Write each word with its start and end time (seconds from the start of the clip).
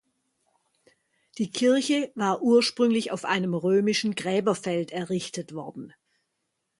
Die 1.37 1.51
Kirche 1.51 2.11
war 2.15 2.41
ursprünglich 2.41 3.11
auf 3.11 3.23
einem 3.23 3.53
römischen 3.53 4.15
Gräberfeld 4.15 4.91
errichtet 4.91 5.53
worden. 5.53 5.93